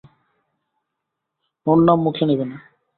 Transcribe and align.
ওর 1.67 1.77
নাম 1.87 1.99
মুখে 2.05 2.23
নেবে 2.29 2.45
না। 2.45 2.57